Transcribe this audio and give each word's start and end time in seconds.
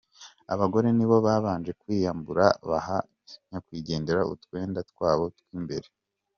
Abagore 0.53 0.87
nibo 0.97 1.17
babanje 1.25 1.71
kwiyambura 1.79 2.45
baha 2.69 2.97
nyakwigendera 3.49 4.21
utwenda 4.33 4.79
twabo 4.91 5.23
tw'imbere. 5.37 5.87